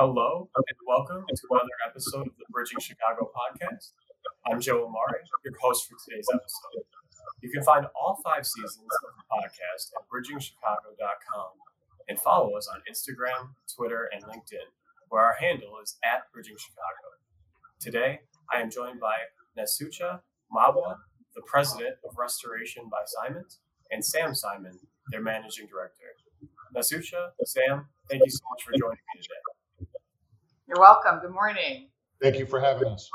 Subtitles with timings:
[0.00, 3.92] Hello and welcome to another episode of the Bridging Chicago podcast.
[4.46, 6.88] I'm Joe Amari, your host for today's episode.
[7.42, 11.52] You can find all five seasons of the podcast at bridgingchicago.com
[12.08, 14.72] and follow us on Instagram, Twitter, and LinkedIn,
[15.10, 17.20] where our handle is at Bridging Chicago.
[17.78, 19.16] Today, I am joined by
[19.58, 20.96] Nasucha Mabwa,
[21.34, 23.58] the president of Restoration by Simons,
[23.90, 24.78] and Sam Simon,
[25.10, 26.16] their managing director.
[26.74, 29.59] Nasucha, Sam, thank you so much for joining me today.
[30.70, 31.18] You're welcome.
[31.18, 31.88] Good morning.
[32.22, 33.10] Thank you for having us.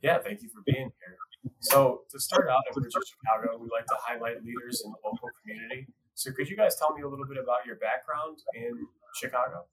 [0.00, 1.52] Yeah, thank you for being here.
[1.58, 5.28] So, to start out at Bridging Chicago, we like to highlight leaders in the local
[5.42, 5.88] community.
[6.14, 9.64] So, could you guys tell me a little bit about your background in Chicago?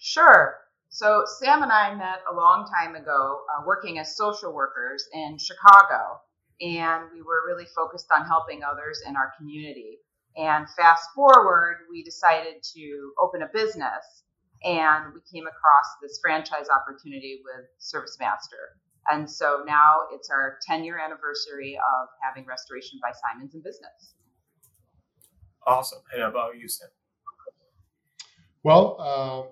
[0.00, 0.56] Sure.
[0.88, 5.38] So, Sam and I met a long time ago uh, working as social workers in
[5.38, 6.22] Chicago,
[6.60, 9.98] and we were really focused on helping others in our community.
[10.36, 14.24] And fast forward, we decided to open a business,
[14.64, 18.76] and we came across this franchise opportunity with ServiceMaster.
[19.10, 24.14] And so now it's our 10 year anniversary of having Restoration by Simons in business.
[25.66, 26.00] Awesome.
[26.12, 26.88] And how about you, Sam?
[28.62, 29.50] Well, uh,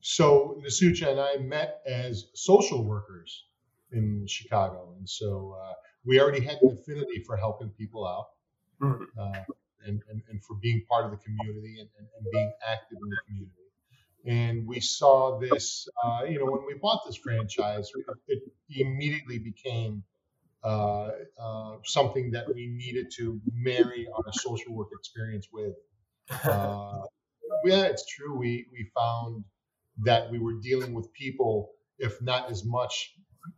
[0.00, 3.46] so Nasucha and I met as social workers
[3.92, 5.72] in Chicago, and so uh,
[6.04, 8.26] we already had an affinity for helping people out
[8.80, 9.06] Mhm.
[9.18, 9.44] uh,
[9.84, 13.08] and, and, and for being part of the community and, and, and being active in
[13.10, 13.59] the community.
[14.26, 17.90] And we saw this, uh, you know, when we bought this franchise,
[18.28, 20.04] it immediately became
[20.62, 25.74] uh, uh, something that we needed to marry our social work experience with.
[26.44, 27.02] Uh,
[27.64, 28.36] yeah, it's true.
[28.36, 29.44] We we found
[30.04, 33.14] that we were dealing with people, if not as much,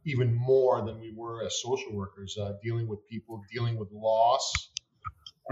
[0.06, 4.70] even more than we were as social workers, uh, dealing with people, dealing with loss,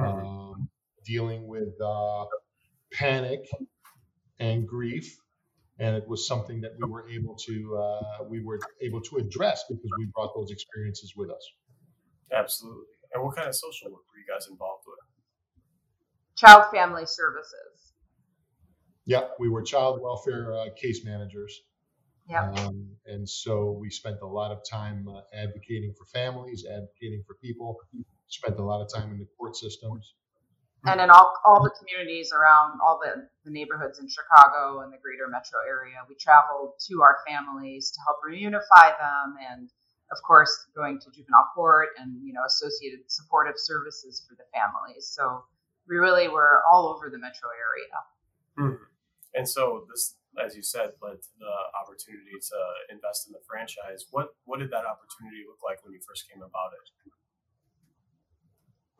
[0.02, 0.68] um,
[1.04, 2.24] dealing with uh,
[2.92, 3.46] panic
[4.40, 5.16] and grief,
[5.78, 9.64] and it was something that we were able to uh, we were able to address
[9.68, 11.52] because we brought those experiences with us.
[12.32, 12.86] Absolutely.
[13.14, 14.98] And what kind of social work were you guys involved with?
[16.36, 17.92] Child Family Services.
[19.04, 21.62] Yeah, we were child welfare uh, case managers.
[22.28, 22.58] Yep.
[22.60, 27.34] Um, and so we spent a lot of time uh, advocating for families, advocating for
[27.42, 27.78] people,
[28.28, 30.14] spent a lot of time in the court systems.
[30.86, 34.98] And in all, all the communities around all the, the neighborhoods in Chicago and the
[34.98, 35.96] greater metro area.
[36.08, 39.68] We traveled to our families to help reunify them and
[40.10, 45.06] of course going to juvenile court and you know associated supportive services for the families.
[45.06, 45.44] So
[45.88, 47.96] we really were all over the metro area.
[48.58, 48.86] Mhm.
[49.34, 52.58] And so this, as you said, led to the opportunity to
[52.90, 54.06] invest in the franchise.
[54.10, 57.12] What what did that opportunity look like when you first came about it?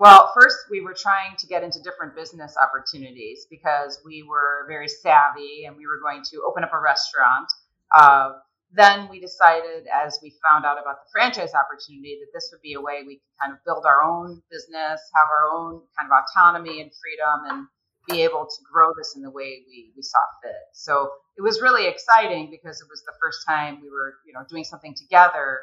[0.01, 4.89] Well, first we were trying to get into different business opportunities because we were very
[4.89, 7.53] savvy and we were going to open up a restaurant.
[7.95, 8.41] Uh,
[8.73, 12.73] then we decided, as we found out about the franchise opportunity, that this would be
[12.73, 16.17] a way we could kind of build our own business, have our own kind of
[16.17, 17.67] autonomy and freedom, and
[18.09, 20.65] be able to grow this in the way we, we saw fit.
[20.73, 24.47] So it was really exciting because it was the first time we were, you know,
[24.49, 25.61] doing something together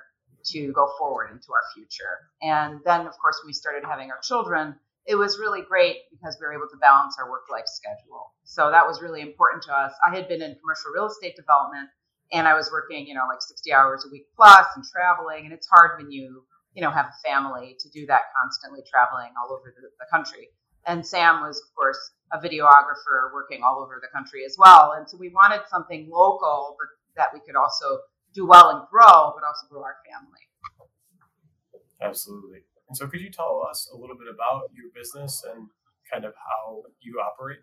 [0.52, 2.30] to go forward into our future.
[2.42, 4.76] And then, of course, when we started having our children,
[5.06, 8.34] it was really great because we were able to balance our work life schedule.
[8.44, 9.94] So that was really important to us.
[10.06, 11.90] I had been in commercial real estate development
[12.34, 15.46] and I was working, you know, like 60 hours a week plus and traveling.
[15.46, 16.44] And it's hard when you,
[16.74, 20.50] you know, have a family to do that constantly traveling all over the, the country.
[20.86, 22.00] And Sam was, of course,
[22.34, 24.94] a videographer working all over the country as well.
[24.98, 28.00] And so we wanted something local, but that we could also
[28.38, 30.46] do well and grow, but also grow our family.
[32.02, 32.60] Absolutely.
[32.88, 35.68] And so, could you tell us a little bit about your business and
[36.12, 37.60] kind of how you operate?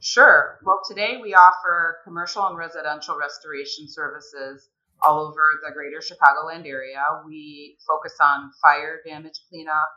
[0.00, 0.60] Sure.
[0.64, 4.70] Well, today we offer commercial and residential restoration services
[5.02, 7.02] all over the greater Chicagoland area.
[7.26, 9.88] We focus on fire damage cleanup,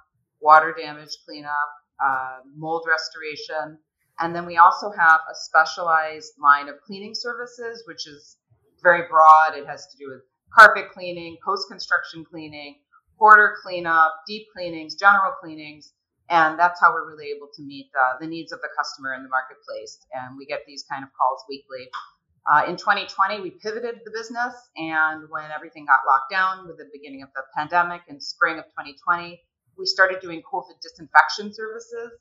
[0.41, 1.69] water damage cleanup,
[2.03, 3.77] uh, mold restoration,
[4.19, 8.37] and then we also have a specialized line of cleaning services, which is
[8.81, 9.55] very broad.
[9.55, 10.21] It has to do with
[10.53, 12.75] carpet cleaning, post construction cleaning,
[13.17, 15.93] hoarder cleanup, deep cleanings, general cleanings.
[16.29, 19.23] And that's how we're really able to meet uh, the needs of the customer in
[19.23, 19.99] the marketplace.
[20.13, 21.87] And we get these kind of calls weekly.
[22.49, 24.53] Uh, in 2020, we pivoted the business.
[24.75, 28.65] And when everything got locked down with the beginning of the pandemic in spring of
[28.65, 29.41] 2020,
[29.77, 32.11] we started doing COVID disinfection services.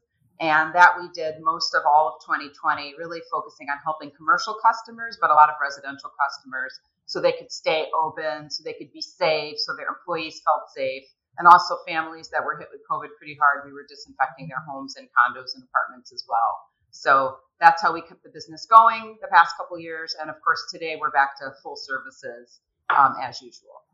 [0.41, 5.17] And that we did most of all of 2020, really focusing on helping commercial customers,
[5.21, 9.01] but a lot of residential customers so they could stay open, so they could be
[9.01, 11.05] safe, so their employees felt safe.
[11.39, 14.97] And also families that were hit with COVID pretty hard, we were disinfecting their homes
[14.97, 16.61] and condos and apartments as well.
[16.91, 20.17] So that's how we kept the business going the past couple years.
[20.21, 22.61] And of course, today we're back to full services
[22.91, 23.86] um, as usual.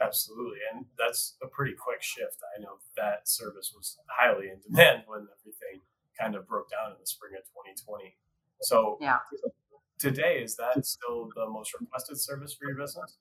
[0.00, 0.58] Absolutely.
[0.72, 2.38] And that's a pretty quick shift.
[2.56, 5.82] I know that service was highly in demand when everything
[6.18, 8.16] kind of broke down in the spring of 2020.
[8.60, 9.18] So, yeah.
[9.98, 13.16] today, is that still the most requested service for your business?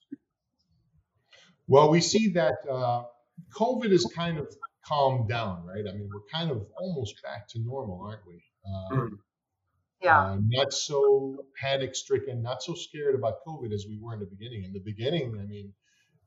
[1.67, 3.03] Well, we see that uh,
[3.55, 4.47] COVID has kind of
[4.85, 5.83] calmed down, right?
[5.87, 8.43] I mean, we're kind of almost back to normal, aren't we?
[8.65, 9.09] Uh, mm.
[10.01, 10.19] Yeah.
[10.19, 14.25] Uh, not so panic stricken, not so scared about COVID as we were in the
[14.25, 14.65] beginning.
[14.65, 15.73] In the beginning, I mean,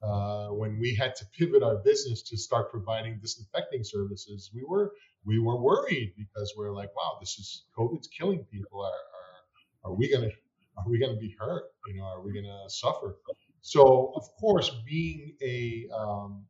[0.07, 4.93] uh, when we had to pivot our business to start providing disinfecting services, we were
[5.25, 8.83] we were worried because we are like, wow, this is COVID's killing people.
[8.83, 10.31] Are are, are we gonna
[10.77, 11.65] are we gonna be hurt?
[11.89, 13.17] You know, are we gonna suffer?
[13.63, 16.45] So of course, being a um,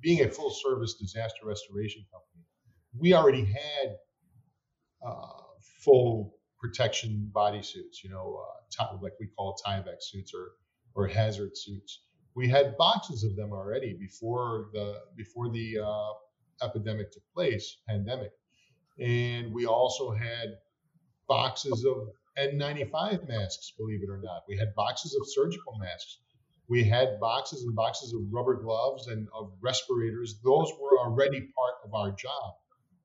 [0.00, 2.44] being a full service disaster restoration company,
[2.98, 3.96] we already had
[5.06, 5.42] uh,
[5.84, 8.02] full protection bodysuits.
[8.02, 8.40] You know,
[8.80, 10.52] uh, like we call Tyvek suits or
[10.94, 12.00] or hazard suits
[12.36, 16.12] we had boxes of them already before the before the uh,
[16.62, 18.30] epidemic took place, pandemic,
[19.00, 20.58] and we also had
[21.28, 23.72] boxes of N95 masks.
[23.78, 26.18] Believe it or not, we had boxes of surgical masks.
[26.68, 30.38] We had boxes and boxes of rubber gloves and of respirators.
[30.44, 32.54] Those were already part of our job.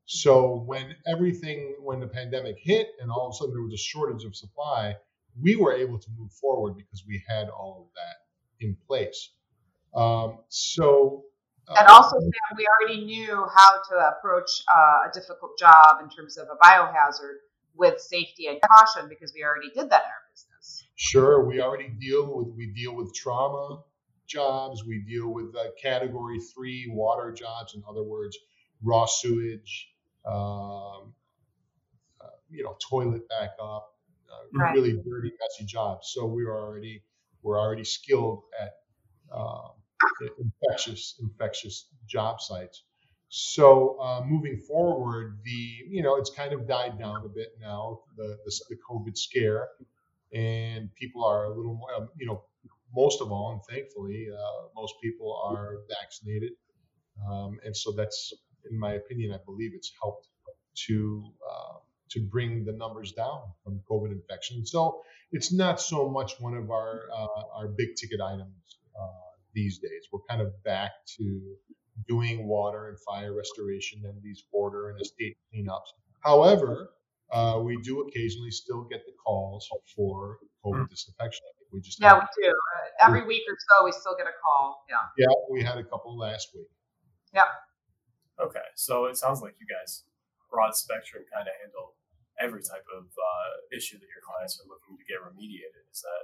[0.05, 3.77] So when everything, when the pandemic hit, and all of a sudden there was a
[3.77, 4.95] shortage of supply,
[5.39, 8.20] we were able to move forward because we had all of that
[8.61, 9.29] in place.
[9.93, 11.23] Um, so,
[11.67, 16.09] uh, and also, Sam, we already knew how to approach uh, a difficult job in
[16.09, 17.37] terms of a biohazard
[17.75, 20.83] with safety and caution because we already did that in our business.
[20.95, 23.81] Sure, we already deal with we deal with trauma
[24.27, 24.83] jobs.
[24.85, 27.75] We deal with uh, category three water jobs.
[27.75, 28.37] In other words,
[28.83, 29.89] raw sewage,
[30.25, 31.13] um,
[32.21, 33.93] uh, you know, toilet backup,
[34.31, 34.73] uh, right.
[34.73, 36.11] really dirty, messy jobs.
[36.13, 37.03] So we were already
[37.43, 38.73] we're already skilled at
[39.33, 39.71] um,
[40.39, 42.83] infectious infectious job sites.
[43.29, 48.01] So uh, moving forward, the you know it's kind of died down a bit now
[48.17, 49.69] the the, the COVID scare,
[50.33, 52.43] and people are a little more um, you know
[52.93, 56.51] most of all and thankfully uh, most people are vaccinated,
[57.29, 58.33] um, and so that's
[58.69, 60.27] in my opinion I believe it's helped
[60.87, 61.77] to uh,
[62.11, 64.65] to bring the numbers down from COVID infection.
[64.65, 69.07] So it's not so much one of our uh, our big ticket items uh,
[69.53, 70.07] these days.
[70.11, 71.41] We're kind of back to
[72.07, 75.91] doing water and fire restoration and these hoarder and estate cleanups.
[76.21, 76.91] However,
[77.31, 81.43] uh, we do occasionally still get the calls for COVID disinfection.
[81.71, 82.49] we just yeah, we do.
[82.49, 84.83] Uh, every week or so, we still get a call.
[84.89, 84.95] Yeah.
[85.17, 86.67] Yeah, we had a couple last week.
[87.33, 87.43] Yeah.
[88.39, 90.03] Okay, so it sounds like you guys
[90.51, 91.95] broad spectrum kind of handle
[92.43, 95.83] every type of uh, issue that your clients are looking to get remediated.
[95.91, 96.23] Is that?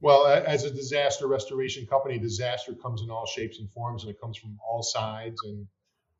[0.00, 4.20] Well, as a disaster restoration company, disaster comes in all shapes and forms, and it
[4.20, 5.66] comes from all sides, and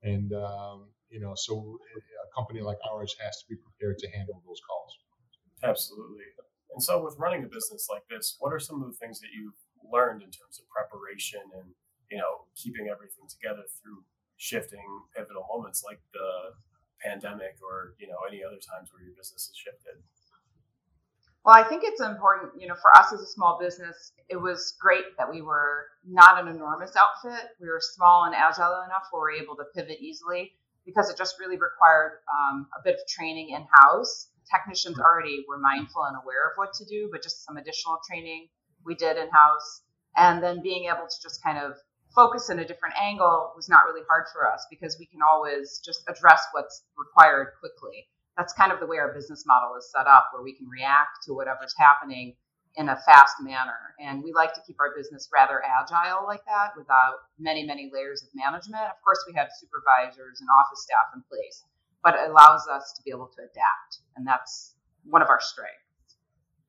[0.02, 4.42] and um, you know, so a company like ours has to be prepared to handle
[4.47, 4.99] those calls.
[5.62, 6.25] Absolutely.
[6.73, 9.28] And so, with running a business like this, what are some of the things that
[9.35, 9.57] you've
[9.92, 11.75] learned in terms of preparation and
[12.11, 14.04] you know keeping everything together through
[14.37, 16.54] shifting pivotal moments like the
[17.02, 20.02] pandemic or you know any other times where your business has shifted?
[21.45, 24.76] Well, I think it's important, you know, for us as a small business, it was
[24.78, 27.57] great that we were not an enormous outfit.
[27.59, 30.52] We were small and agile enough where we were able to pivot easily
[30.85, 34.28] because it just really required um, a bit of training in house.
[34.52, 38.49] Technicians already were mindful and aware of what to do, but just some additional training
[38.85, 39.83] we did in house.
[40.16, 41.73] And then being able to just kind of
[42.14, 45.81] focus in a different angle was not really hard for us because we can always
[45.85, 48.09] just address what's required quickly.
[48.37, 51.25] That's kind of the way our business model is set up, where we can react
[51.26, 52.35] to whatever's happening
[52.76, 53.95] in a fast manner.
[54.00, 58.23] And we like to keep our business rather agile like that without many, many layers
[58.23, 58.83] of management.
[58.83, 61.64] Of course, we have supervisors and office staff in place,
[62.02, 64.07] but it allows us to be able to adapt.
[64.17, 64.75] And that's
[65.05, 65.81] one of our strengths.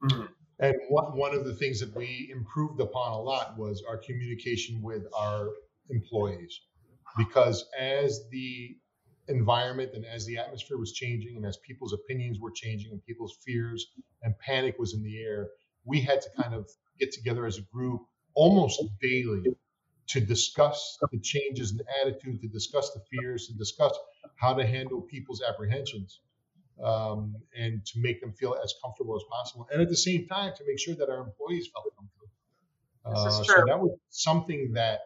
[0.03, 0.33] Mm-hmm.
[0.61, 4.81] And one, one of the things that we improved upon a lot was our communication
[4.83, 5.49] with our
[5.89, 6.61] employees.
[7.17, 8.77] Because as the
[9.27, 13.37] environment and as the atmosphere was changing and as people's opinions were changing and people's
[13.43, 13.87] fears
[14.21, 15.49] and panic was in the air,
[15.83, 18.01] we had to kind of get together as a group
[18.35, 19.43] almost daily
[20.07, 23.97] to discuss the changes in attitude, to discuss the fears, to discuss
[24.35, 26.19] how to handle people's apprehensions
[26.83, 30.53] um, and to make them feel as comfortable as possible, and at the same time
[30.57, 32.29] to make sure that our employees felt comfortable.
[33.03, 35.00] Uh, so that was something that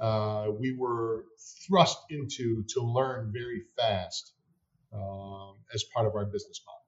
[0.00, 1.24] uh, we were
[1.66, 4.32] thrust into to learn very fast
[4.92, 6.80] um, as part of our business model.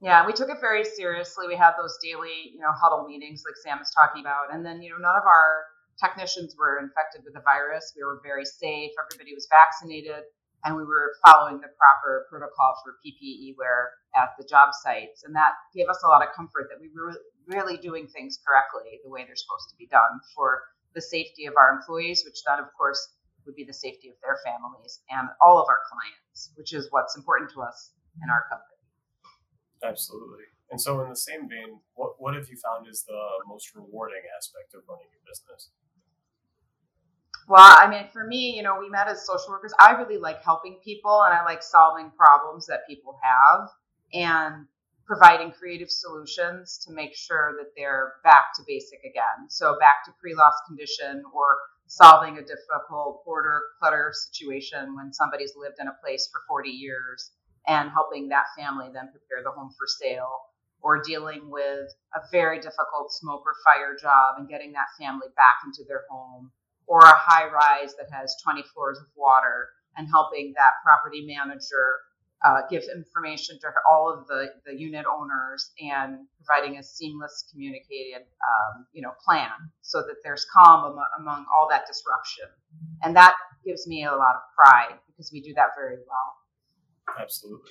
[0.00, 1.46] Yeah, we took it very seriously.
[1.46, 4.82] We had those daily, you know, huddle meetings like Sam is talking about, and then
[4.82, 5.64] you know none of our
[6.02, 7.92] technicians were infected with the virus.
[7.96, 8.90] We were very safe.
[8.98, 10.24] Everybody was vaccinated,
[10.64, 15.34] and we were following the proper protocol for PPE wear at the job sites, and
[15.34, 17.12] that gave us a lot of comfort that we were
[17.46, 20.62] really doing things correctly the way they're supposed to be done for
[20.94, 23.00] the safety of our employees, which then, of course,
[23.46, 27.16] would be the safety of their families and all of our clients, which is what's
[27.16, 27.90] important to us
[28.22, 28.78] in our company.
[29.82, 30.46] Absolutely.
[30.70, 34.22] And so, in the same vein, what, what have you found is the most rewarding
[34.38, 35.70] aspect of running your business?
[37.52, 39.74] Well, I mean, for me, you know, we met as social workers.
[39.78, 43.68] I really like helping people and I like solving problems that people have
[44.14, 44.64] and
[45.04, 49.50] providing creative solutions to make sure that they're back to basic again.
[49.50, 51.44] So, back to pre loss condition or
[51.88, 57.32] solving a difficult hoarder clutter situation when somebody's lived in a place for 40 years
[57.68, 60.40] and helping that family then prepare the home for sale
[60.80, 65.56] or dealing with a very difficult smoke or fire job and getting that family back
[65.66, 66.50] into their home
[66.86, 71.96] or a high rise that has 20 floors of water and helping that property manager
[72.44, 78.22] uh, give information to all of the, the unit owners and providing a seamless communicated
[78.22, 82.46] um, you know plan so that there's calm among, among all that disruption
[83.02, 83.34] and that
[83.64, 86.36] gives me a lot of pride because we do that very well
[87.20, 87.70] Absolutely.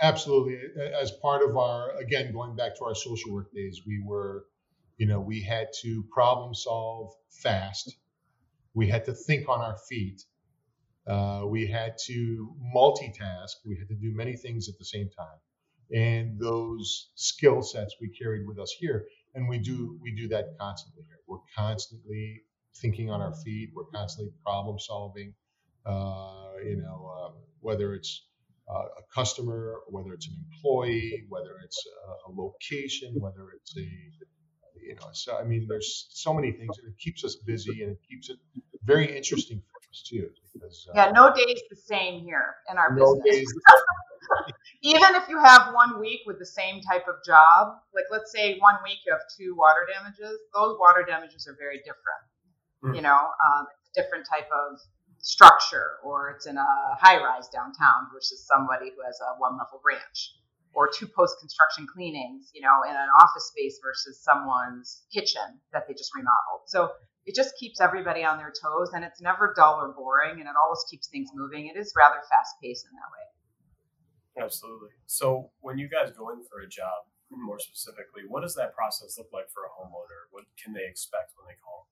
[0.00, 0.58] absolutely.
[1.00, 4.46] As part of our, again, going back to our social work days, we were,
[4.96, 7.96] you know, we had to problem solve fast.
[8.76, 10.22] We had to think on our feet.
[11.06, 13.54] Uh, we had to multitask.
[13.64, 15.38] We had to do many things at the same time.
[15.94, 19.06] And those skill sets we carried with us here.
[19.34, 21.20] And we do we do that constantly here.
[21.26, 22.42] We're constantly
[22.82, 23.70] thinking on our feet.
[23.74, 25.32] We're constantly problem solving.
[25.86, 28.26] Uh, you know, uh, whether it's
[28.68, 33.88] uh, a customer, whether it's an employee, whether it's a, a, location, whether it's a,
[34.86, 37.92] you know, so I mean, there's so many things, and it keeps us busy and
[37.92, 38.38] it keeps it
[38.84, 40.30] very interesting for us too.
[40.52, 43.52] Because, uh, yeah, no day is the same here in our no business.
[44.82, 48.58] Even if you have one week with the same type of job, like let's say
[48.58, 52.24] one week you have two water damages, those water damages are very different.
[52.84, 52.96] Mm.
[52.96, 54.78] You know, um, different type of
[55.18, 56.66] structure or it's in a
[57.00, 60.36] high rise downtown versus somebody who has a one level ranch
[60.76, 65.88] or two post construction cleanings, you know, in an office space versus someone's kitchen that
[65.88, 66.68] they just remodeled.
[66.68, 66.92] So
[67.24, 70.54] it just keeps everybody on their toes and it's never dull or boring and it
[70.54, 71.72] always keeps things moving.
[71.72, 74.44] It is rather fast paced in that way.
[74.44, 74.92] Absolutely.
[75.08, 79.16] So when you guys go in for a job, more specifically, what does that process
[79.16, 80.28] look like for a homeowner?
[80.30, 81.88] What can they expect when they call?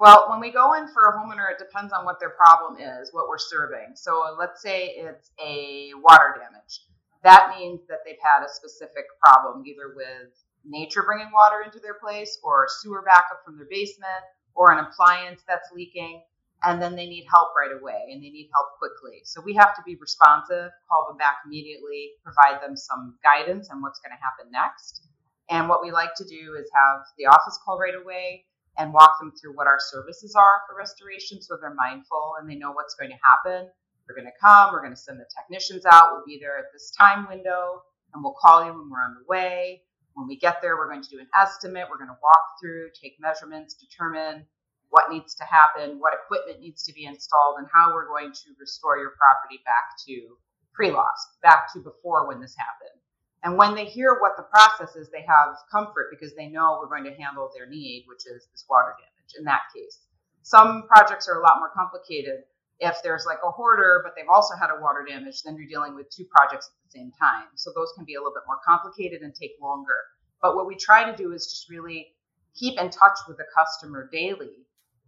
[0.00, 3.12] Well, when we go in for a homeowner, it depends on what their problem is,
[3.12, 3.94] what we're serving.
[3.94, 6.80] So uh, let's say it's a water damage.
[7.22, 10.34] That means that they've had a specific problem, either with
[10.64, 14.24] nature bringing water into their place, or sewer backup from their basement,
[14.54, 16.22] or an appliance that's leaking,
[16.64, 19.20] and then they need help right away and they need help quickly.
[19.24, 23.82] So we have to be responsive, call them back immediately, provide them some guidance on
[23.82, 25.06] what's going to happen next.
[25.50, 28.44] And what we like to do is have the office call right away
[28.78, 32.56] and walk them through what our services are for restoration so they're mindful and they
[32.56, 33.70] know what's going to happen.
[34.08, 36.72] We're going to come, we're going to send the technicians out, we'll be there at
[36.72, 39.82] this time window, and we'll call you when we're on the way.
[40.14, 42.90] When we get there, we're going to do an estimate, we're going to walk through,
[43.00, 44.44] take measurements, determine
[44.90, 48.54] what needs to happen, what equipment needs to be installed, and how we're going to
[48.60, 50.36] restore your property back to
[50.72, 53.00] pre loss, back to before when this happened.
[53.44, 56.88] And when they hear what the process is, they have comfort because they know we're
[56.88, 60.00] going to handle their need, which is this water damage in that case.
[60.42, 62.48] Some projects are a lot more complicated.
[62.80, 65.94] If there's like a hoarder, but they've also had a water damage, then you're dealing
[65.94, 67.48] with two projects at the same time.
[67.54, 69.96] So those can be a little bit more complicated and take longer.
[70.40, 72.16] But what we try to do is just really
[72.56, 74.64] keep in touch with the customer daily,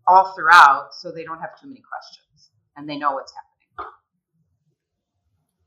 [0.06, 3.92] all throughout, so they don't have too many questions and they know what's happening.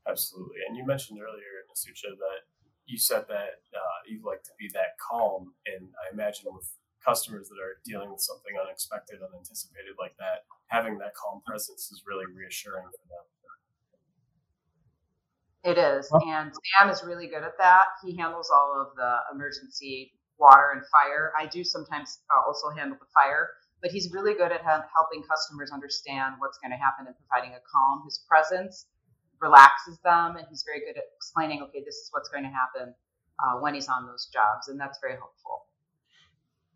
[0.08, 0.58] Absolutely.
[0.68, 2.49] And you mentioned earlier, Nasucha, that
[2.90, 6.66] you said that uh, you like to be that calm, and I imagine with
[7.04, 12.02] customers that are dealing with something unexpected, unanticipated like that, having that calm presence is
[12.06, 13.24] really reassuring for them.
[15.62, 17.84] It is, and Sam is really good at that.
[18.02, 21.32] He handles all of the emergency water and fire.
[21.38, 23.50] I do sometimes uh, also handle the fire,
[23.82, 27.60] but he's really good at helping customers understand what's going to happen and providing a
[27.60, 28.02] calm.
[28.04, 28.86] His presence
[29.40, 32.94] relaxes them, and he's very good at explaining, okay, this is what's going to happen
[33.42, 35.66] uh, when he's on those jobs, and that's very helpful.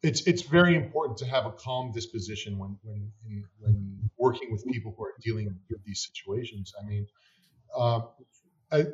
[0.02, 3.11] It's it's very important to have a calm disposition when when
[3.59, 6.75] when working with people who are dealing with these situations.
[6.78, 7.06] I mean,
[7.75, 8.09] um,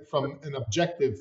[0.09, 1.17] from an objective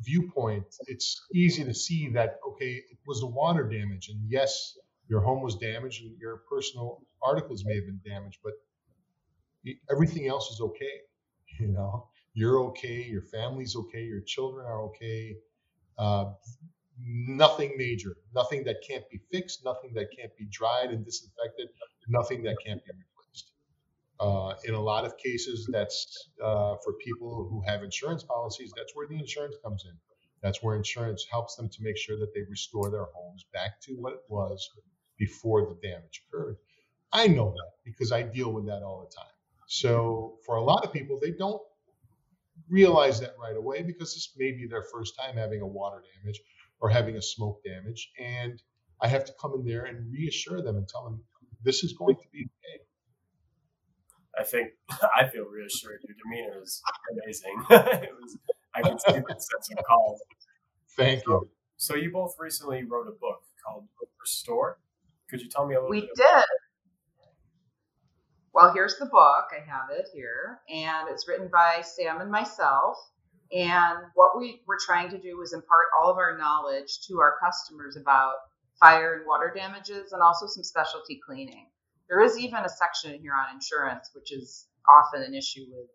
[0.00, 5.20] viewpoint, it's easy to see that okay, it was the water damage, and yes, your
[5.20, 8.54] home was damaged and your personal articles may have been damaged, but
[9.90, 11.00] everything else is okay.
[11.58, 15.36] You know, you're okay, your family's okay, your children are okay.
[15.98, 16.32] Uh,
[17.00, 21.68] nothing major, nothing that can't be fixed, nothing that can't be dried and disinfected,
[22.08, 23.52] nothing that can't be replaced.
[24.18, 28.94] Uh, in a lot of cases, that's uh, for people who have insurance policies, that's
[28.94, 29.96] where the insurance comes in.
[30.42, 33.92] That's where insurance helps them to make sure that they restore their homes back to
[33.94, 34.70] what it was
[35.18, 36.56] before the damage occurred.
[37.12, 39.35] I know that because I deal with that all the time.
[39.66, 41.60] So for a lot of people, they don't
[42.68, 46.40] realize that right away because this may be their first time having a water damage
[46.80, 48.10] or having a smoke damage.
[48.18, 48.60] And
[49.00, 51.22] I have to come in there and reassure them and tell them
[51.62, 52.82] this is going to be okay.
[54.38, 54.70] I think
[55.16, 56.00] I feel reassured.
[56.06, 56.82] Your demeanor is
[57.12, 57.56] amazing.
[57.70, 58.38] was,
[58.74, 60.16] I can see that sense of calm.
[60.96, 61.48] Thank so, you.
[61.76, 63.86] So you both recently wrote a book called
[64.20, 64.78] Restore.
[65.28, 66.10] Could you tell me a little we bit?
[66.16, 66.44] We did.
[68.56, 69.48] Well, here's the book.
[69.52, 72.96] I have it here, and it's written by Sam and myself.
[73.52, 77.34] And what we were trying to do was impart all of our knowledge to our
[77.38, 78.32] customers about
[78.80, 81.66] fire and water damages and also some specialty cleaning.
[82.08, 85.90] There is even a section here on insurance, which is often an issue with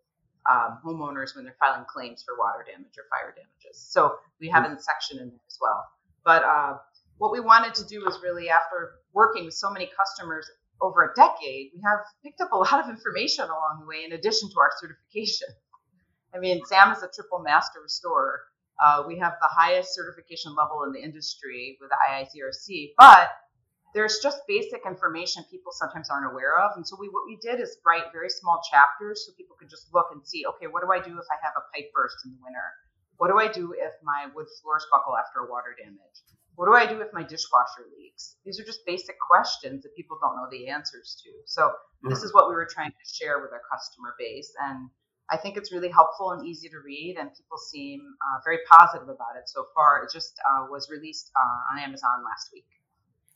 [0.48, 3.84] um, homeowners when they're filing claims for water damage or fire damages.
[3.90, 5.84] So we have a section in there as well.
[6.24, 6.78] But uh,
[7.18, 10.48] what we wanted to do was really, after working with so many customers
[10.82, 14.12] over a decade, we have picked up a lot of information along the way in
[14.12, 15.48] addition to our certification.
[16.34, 18.40] I mean, Sam is a triple master restorer.
[18.82, 23.30] Uh, we have the highest certification level in the industry with the IICRC, but
[23.94, 26.72] there's just basic information people sometimes aren't aware of.
[26.76, 29.92] And so we, what we did is write very small chapters so people could just
[29.92, 32.32] look and see, okay, what do I do if I have a pipe burst in
[32.32, 32.64] the winter?
[33.18, 36.18] What do I do if my wood floors buckle after a water damage?
[36.56, 38.36] What do I do if my dishwasher leaks?
[38.44, 41.30] These are just basic questions that people don't know the answers to.
[41.46, 42.10] So mm-hmm.
[42.10, 44.52] this is what we were trying to share with our customer base.
[44.60, 44.90] And
[45.30, 49.08] I think it's really helpful and easy to read, and people seem uh, very positive
[49.08, 50.02] about it so far.
[50.04, 52.66] It just uh, was released uh, on Amazon last week.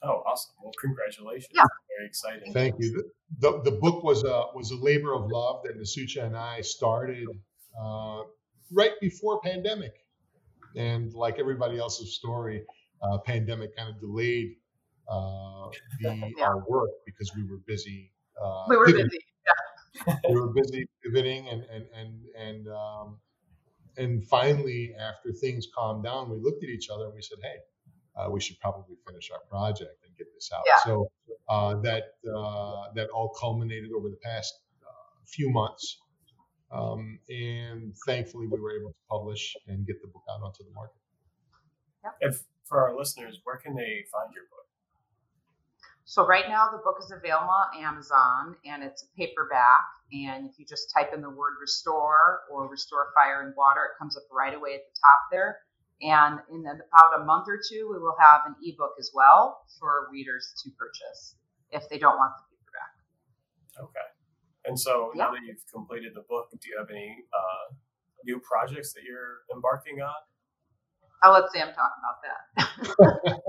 [0.02, 0.52] Oh, awesome!
[0.62, 1.48] Well, congratulations.
[1.54, 1.64] Yeah.
[1.96, 2.52] Very exciting.
[2.52, 3.02] Thank you.
[3.40, 6.60] The, the, the book was a was a labor of love that Nasucha and I
[6.60, 7.26] started
[7.82, 8.22] uh,
[8.70, 9.94] right before pandemic,
[10.76, 12.62] and like everybody else's story,
[13.06, 14.56] uh, pandemic kind of delayed
[15.08, 15.68] uh,
[16.00, 16.44] the yeah.
[16.44, 18.12] our work because we were busy.
[18.68, 19.08] we were pivoting.
[19.08, 19.20] busy
[20.28, 23.18] we were busy pivoting and and and and um,
[23.96, 27.56] and finally, after things calmed down, we looked at each other and we said, "Hey,
[28.16, 30.78] uh, we should probably finish our project and get this out." Yeah.
[30.84, 31.10] So
[31.48, 34.54] uh, that uh, that all culminated over the past
[34.86, 36.00] uh, few months,
[36.70, 40.72] um, and thankfully, we were able to publish and get the book out onto the
[40.74, 41.00] market.
[42.20, 44.66] If for our listeners, where can they find your book?
[46.04, 49.86] So right now the book is available on Amazon and it's a paperback.
[50.12, 53.98] And if you just type in the word restore or restore fire and water, it
[53.98, 55.58] comes up right away at the top there.
[56.02, 60.08] And in about a month or two, we will have an ebook as well for
[60.12, 61.34] readers to purchase
[61.72, 63.90] if they don't want the paperback.
[63.90, 64.08] Okay.
[64.66, 65.24] And so yeah.
[65.24, 67.74] now that you've completed the book, do you have any uh,
[68.24, 70.14] new projects that you're embarking on?
[71.22, 72.68] I'll let Sam talk about
[73.26, 73.40] that.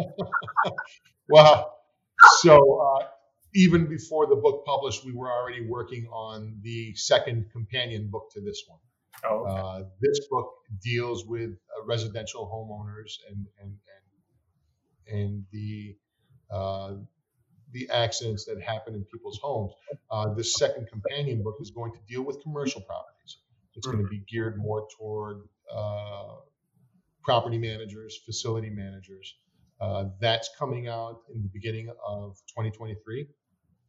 [1.29, 1.77] well,
[2.39, 3.05] so uh,
[3.55, 8.41] even before the book published, we were already working on the second companion book to
[8.41, 8.79] this one.
[9.25, 9.59] Oh, okay.
[9.59, 13.75] uh, this book deals with uh, residential homeowners and and
[15.09, 15.95] and, and the
[16.51, 16.93] uh,
[17.71, 19.73] the accidents that happen in people's homes.
[20.09, 23.37] Uh, the second companion book is going to deal with commercial properties.
[23.75, 23.97] It's mm-hmm.
[23.97, 25.41] going to be geared more toward
[25.73, 26.35] uh,
[27.27, 29.35] property managers, facility managers,
[29.81, 33.27] uh, that's coming out in the beginning of 2023.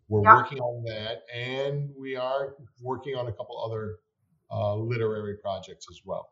[0.09, 0.35] We're yeah.
[0.35, 3.99] working on that, and we are working on a couple other
[4.51, 6.31] uh, literary projects as well.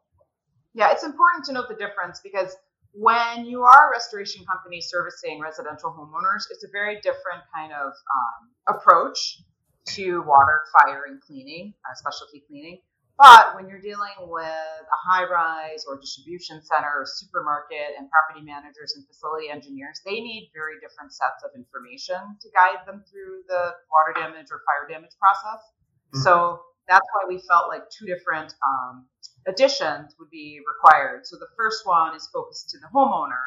[0.74, 2.56] Yeah, it's important to note the difference because
[2.92, 7.92] when you are a restoration company servicing residential homeowners, it's a very different kind of
[7.92, 9.42] um, approach
[9.90, 12.80] to water, fire, and cleaning, uh, specialty cleaning.
[13.18, 18.44] But when you're dealing with a high rise or distribution center or supermarket and property
[18.44, 23.40] managers and facility engineers, they need very different sets of information to guide them through
[23.48, 25.64] the water damage or fire damage process.
[26.12, 26.28] Mm-hmm.
[26.28, 29.06] So that's why we felt like two different um,
[29.48, 31.26] additions would be required.
[31.26, 33.40] So the first one is focused to the homeowner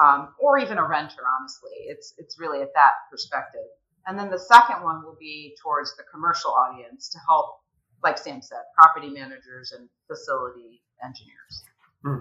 [0.00, 1.90] um, or even a renter, honestly.
[1.90, 3.66] It's, it's really at that perspective.
[4.06, 7.58] And then the second one will be towards the commercial audience to help
[8.04, 11.64] like Sam said, property managers and facility engineers.
[12.04, 12.20] Hmm.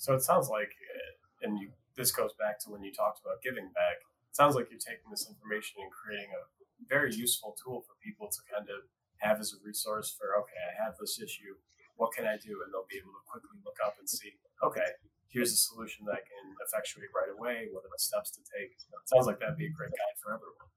[0.00, 3.44] So it sounds like, uh, and you, this goes back to when you talked about
[3.44, 4.00] giving back.
[4.00, 6.48] It sounds like you're taking this information and creating a
[6.88, 8.88] very useful tool for people to kind of
[9.20, 11.52] have as a resource for, okay, I have this issue.
[12.00, 12.64] What can I do?
[12.64, 14.32] And they'll be able to quickly look up and see,
[14.64, 14.96] okay,
[15.28, 17.68] here's a solution that I can effectuate right away.
[17.68, 18.72] What are the steps to take?
[18.72, 20.72] It sounds like that'd be a great guide for everyone.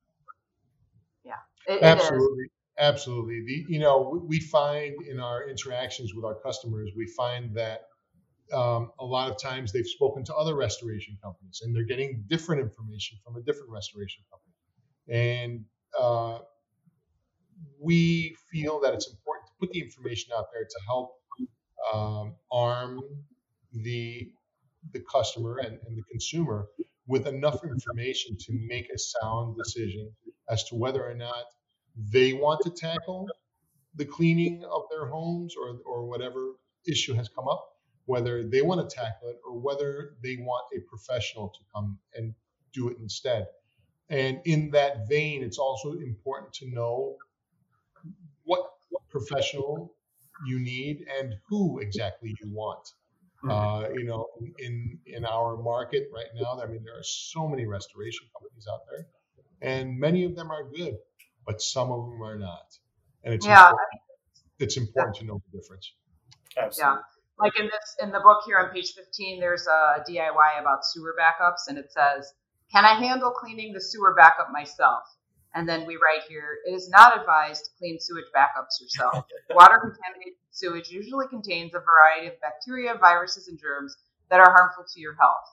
[1.23, 1.39] Yeah,
[1.71, 2.51] it, absolutely.
[2.79, 3.43] Absolutely.
[3.45, 7.81] The, you know, we find in our interactions with our customers, we find that
[8.51, 12.61] um, a lot of times they've spoken to other restoration companies and they're getting different
[12.61, 14.53] information from a different restoration company.
[15.09, 15.65] And
[15.99, 16.39] uh,
[17.79, 21.11] we feel that it's important to put the information out there to help
[21.93, 23.01] um, arm
[23.73, 24.31] the
[24.91, 26.67] the customer and, and the consumer
[27.07, 30.11] with enough information to make a sound decision
[30.49, 31.45] as to whether or not
[31.95, 33.27] they want to tackle
[33.95, 36.53] the cleaning of their homes or, or whatever
[36.87, 40.79] issue has come up, whether they want to tackle it or whether they want a
[40.81, 42.33] professional to come and
[42.73, 43.47] do it instead.
[44.09, 47.17] And in that vein, it's also important to know
[48.43, 48.73] what
[49.09, 49.93] professional
[50.45, 52.85] you need and who exactly you want.
[53.43, 53.51] Mm-hmm.
[53.51, 54.27] Uh, you know,
[54.59, 58.81] in in our market right now, I mean, there are so many restoration companies out
[58.89, 59.05] there,
[59.61, 60.95] and many of them are good,
[61.45, 62.77] but some of them are not.
[63.23, 64.01] And it's yeah, important,
[64.59, 65.93] it's important to know the difference.
[66.57, 66.97] Absolutely.
[66.97, 67.01] Yeah.
[67.39, 71.15] Like in this in the book here on page 15, there's a DIY about sewer
[71.19, 72.33] backups, and it says,
[72.71, 75.03] "Can I handle cleaning the sewer backup myself?"
[75.55, 79.25] And then we write here, it is not advised to clean sewage backups yourself.
[79.51, 83.95] Water contaminated sewage usually contains a variety of bacteria, viruses, and germs
[84.29, 85.45] that are harmful to your health.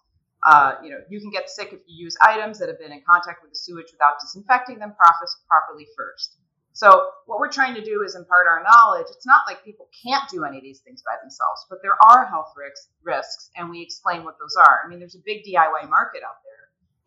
[0.45, 3.03] Uh, you know, you can get sick if you use items that have been in
[3.07, 6.39] contact with the sewage without disinfecting them properly first.
[6.73, 9.07] So what we're trying to do is impart our knowledge.
[9.11, 12.25] It's not like people can't do any of these things by themselves, but there are
[12.25, 14.81] health risks, risks, and we explain what those are.
[14.85, 16.65] I mean, there's a big DIY market out there,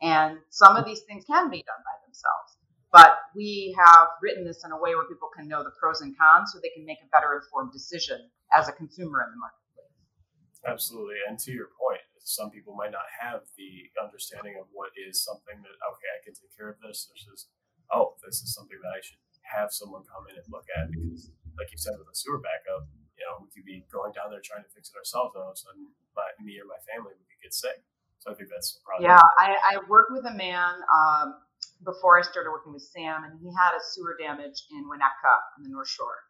[0.09, 2.57] and some of these things can be done by themselves.
[2.91, 6.13] But we have written this in a way where people can know the pros and
[6.15, 9.97] cons so they can make a better informed decision as a consumer in the marketplace.
[10.67, 11.17] Absolutely.
[11.27, 15.59] And to your point, some people might not have the understanding of what is something
[15.59, 17.51] that, okay, I can take care of this versus,
[17.91, 21.29] oh, this is something that I should have someone come in and look at because,
[21.59, 22.87] like you said, with a sewer backup,
[23.19, 25.53] you know, we could be going down there trying to fix it ourselves, and all
[25.53, 25.85] of a sudden,
[26.17, 27.83] my, me or my family would get sick.
[28.23, 29.05] So I think that's probably.
[29.05, 31.43] Yeah, I, I worked with a man um,
[31.83, 35.67] before I started working with Sam, and he had a sewer damage in Winnetka on
[35.67, 36.23] the North Shore.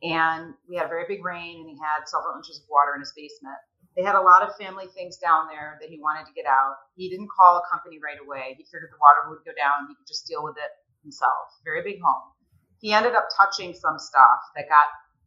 [0.00, 3.04] And we had a very big rain, and he had several inches of water in
[3.04, 3.58] his basement.
[3.96, 6.76] They had a lot of family things down there that he wanted to get out.
[6.96, 8.54] He didn't call a company right away.
[8.56, 9.88] He figured the water would go down.
[9.88, 10.70] He could just deal with it
[11.02, 11.58] himself.
[11.64, 12.32] Very big home.
[12.80, 14.86] He ended up touching some stuff that got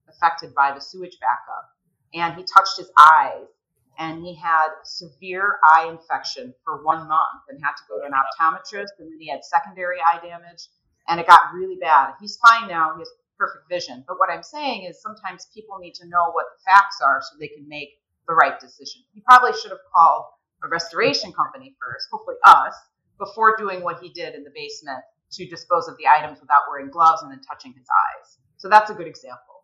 [0.10, 1.70] affected by the sewage backup,
[2.14, 3.48] and he touched his eyes
[4.00, 8.14] and he had severe eye infection for one month and had to go to an
[8.14, 10.68] optometrist and then he had secondary eye damage
[11.08, 14.44] and it got really bad he's fine now he has perfect vision but what i'm
[14.44, 17.90] saying is sometimes people need to know what the facts are so they can make
[18.28, 20.26] the right decision he probably should have called
[20.64, 22.76] a restoration company first hopefully us
[23.20, 25.00] before doing what he did in the basement
[25.32, 28.90] to dispose of the items without wearing gloves and then touching his eyes so that's
[28.90, 29.64] a good example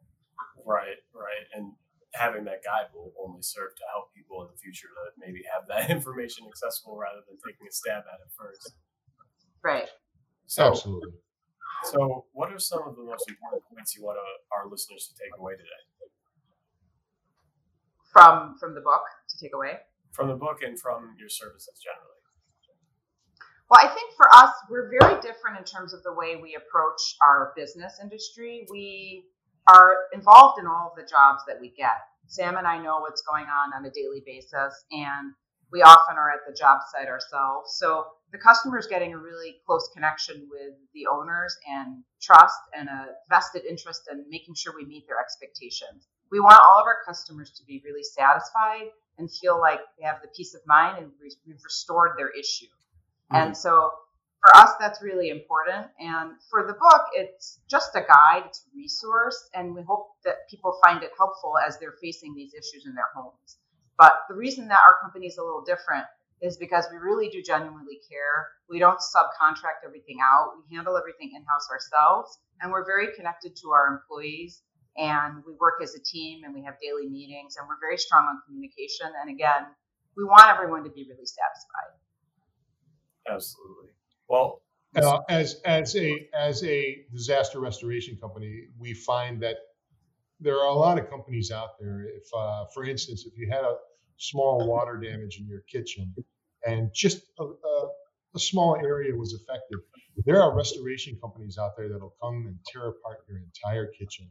[0.66, 1.72] right right and
[2.14, 5.68] having that guide will only serve to help people in the future to maybe have
[5.68, 8.74] that information accessible rather than taking a stab at it first.
[9.64, 9.90] Right.
[10.48, 11.14] So, Absolutely.
[11.84, 14.18] So, what are some of the most important points you want
[14.52, 15.84] our listeners to take away today?
[18.12, 19.80] From from the book to take away.
[20.12, 22.20] From the book and from your services generally.
[23.70, 27.16] Well, I think for us, we're very different in terms of the way we approach
[27.22, 28.66] our business industry.
[28.72, 29.26] We
[29.68, 32.02] are involved in all of the jobs that we get.
[32.26, 35.34] Sam and I know what's going on on a daily basis, and
[35.72, 37.78] we often are at the job site ourselves.
[37.78, 42.90] So the customer is getting a really close connection with the owners and trust and
[42.90, 46.08] a vested interest in making sure we meet their expectations.
[46.32, 50.22] We want all of our customers to be really satisfied and feel like they have
[50.22, 52.66] the peace of mind and we've restored their issue.
[53.32, 53.36] Mm-hmm.
[53.36, 53.92] And so
[54.40, 55.88] for us, that's really important.
[56.00, 60.50] And for the book, it's just a guide, it's a resource, and we hope that
[60.50, 63.58] people find it helpful as they're facing these issues in their homes.
[63.98, 66.06] But the reason that our company is a little different
[66.42, 68.48] is because we really do genuinely care.
[68.70, 70.54] We don't subcontract everything out.
[70.56, 74.62] We handle everything in house ourselves, and we're very connected to our employees.
[74.98, 78.26] And we work as a team, and we have daily meetings, and we're very strong
[78.26, 79.08] on communication.
[79.22, 79.66] And again,
[80.18, 81.96] we want everyone to be really satisfied.
[83.30, 83.90] Absolutely.
[84.28, 84.62] Well,
[84.96, 89.58] uh, as as a as a disaster restoration company, we find that
[90.40, 92.06] there are a lot of companies out there.
[92.08, 93.76] If, uh, for instance, if you had a
[94.18, 96.14] small water damage in your kitchen
[96.66, 97.88] and just a, a,
[98.36, 99.80] a small area was affected,
[100.26, 104.28] there are restoration companies out there that'll come and tear apart your entire kitchen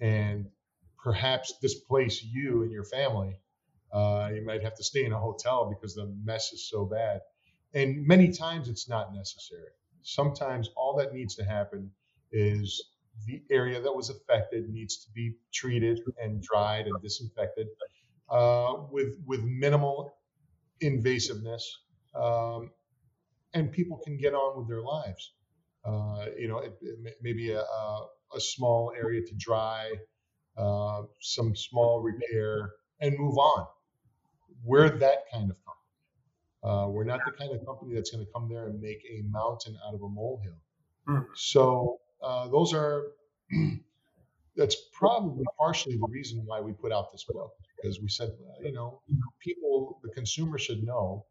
[0.00, 0.46] and
[1.02, 3.36] perhaps displace you and your family.
[3.92, 7.20] Uh, you might have to stay in a hotel because the mess is so bad.
[7.74, 9.70] And many times it's not necessary.
[10.02, 11.90] Sometimes all that needs to happen
[12.32, 12.90] is
[13.26, 17.68] the area that was affected needs to be treated and dried and disinfected
[18.30, 20.14] uh, with with minimal
[20.82, 21.62] invasiveness,
[22.14, 22.70] um,
[23.54, 25.32] and people can get on with their lives.
[25.88, 29.90] Uh, you know, it, it maybe a, a, small area to dry,
[30.58, 33.66] uh, some small repair, and move on.
[34.64, 35.78] We're that kind of company.
[36.62, 39.22] Uh, we're not the kind of company that's going to come there and make a
[39.30, 40.60] mountain out of a molehill.
[41.08, 41.24] Mm.
[41.34, 43.12] So uh, those are
[44.56, 48.72] that's probably partially the reason why we put out this book because we said you
[48.72, 49.00] know
[49.38, 51.24] people the consumer should know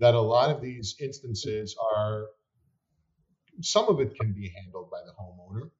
[0.00, 2.26] that a lot of these instances are
[3.64, 5.70] some of it can be handled by the homeowner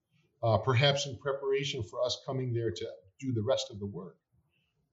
[0.42, 2.86] uh, perhaps in preparation for us coming there to
[3.20, 4.16] do the rest of the work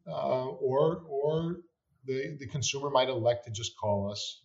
[0.08, 1.58] uh, or or
[2.06, 4.42] the, the consumer might elect to just call us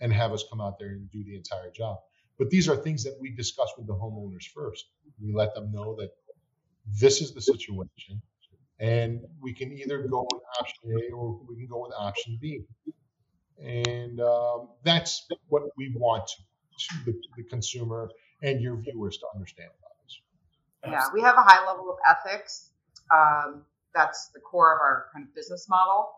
[0.00, 1.98] and have us come out there and do the entire job
[2.38, 4.86] but these are things that we discuss with the homeowners first.
[5.22, 6.10] We let them know that
[7.00, 8.20] this is the situation,
[8.80, 12.64] and we can either go with option A or we can go with option B.
[13.62, 16.42] And um, that's what we want to,
[17.04, 18.10] the, the, consumer
[18.42, 20.20] and your viewers to understand about this.
[20.84, 22.70] Yeah, we have a high level of ethics.
[23.14, 26.10] Um, that's the core of our kind of business model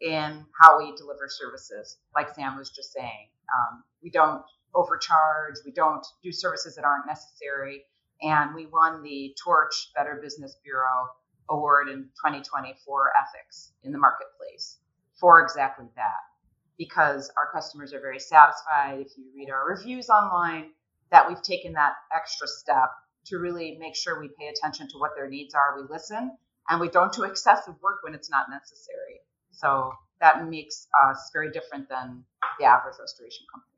[0.00, 1.98] in how we deliver services.
[2.14, 4.42] Like Sam was just saying, um, we don't
[4.74, 5.56] overcharge.
[5.64, 7.84] We don't do services that aren't necessary.
[8.22, 11.08] And we won the Torch Better Business Bureau
[11.50, 14.78] Award in 2020 for ethics in the marketplace
[15.18, 16.31] for exactly that.
[16.78, 19.00] Because our customers are very satisfied.
[19.00, 20.70] If you read our reviews online,
[21.10, 22.90] that we've taken that extra step
[23.26, 25.76] to really make sure we pay attention to what their needs are.
[25.76, 26.36] We listen
[26.68, 29.20] and we don't do excessive work when it's not necessary.
[29.50, 32.24] So that makes us very different than
[32.58, 33.76] the average restoration company.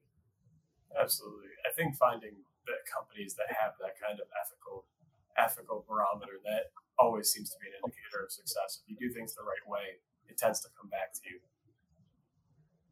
[0.94, 1.50] Absolutely.
[1.68, 4.87] I think finding the companies that have that kind of ethical
[5.37, 8.78] ethical barometer that always seems to be an indicator of success.
[8.78, 9.98] If you do things the right way,
[10.30, 11.42] it tends to come back to you.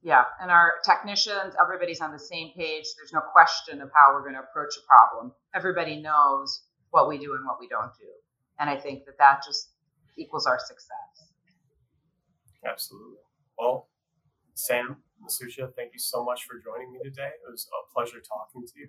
[0.03, 2.85] Yeah, and our technicians, everybody's on the same page.
[2.99, 5.33] There's no question of how we're going to approach a problem.
[5.55, 8.11] Everybody knows what we do and what we don't do.
[8.59, 9.71] And I think that that just
[10.19, 11.31] equals our success.
[12.67, 13.23] Absolutely.
[13.57, 13.89] Well,
[14.55, 17.31] Sam, Nasucha, thank you so much for joining me today.
[17.39, 18.89] It was a pleasure talking to you.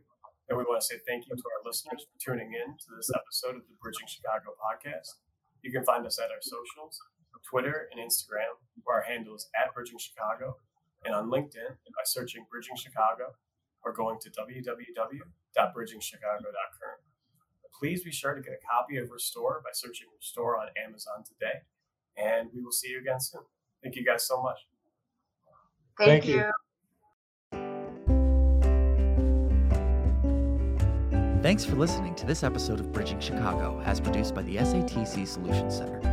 [0.50, 3.10] And we want to say thank you to our listeners for tuning in to this
[3.14, 5.22] episode of the Bridging Chicago podcast.
[5.62, 7.00] You can find us at our socials,
[7.48, 10.58] Twitter and Instagram, where our handle is at Bridging Chicago,
[11.06, 13.36] and on LinkedIn by searching Bridging Chicago
[13.84, 16.98] or going to www.bridgingchicago.com.
[17.80, 21.60] Please be sure to get a copy of Restore by searching Restore on Amazon today.
[22.18, 23.42] And we will see you again soon.
[23.82, 24.60] Thank you guys so much.
[25.98, 26.38] Thank, Thank you.
[26.38, 26.52] you.
[31.42, 35.76] Thanks for listening to this episode of Bridging Chicago, as produced by the SATC Solutions
[35.76, 36.13] Center.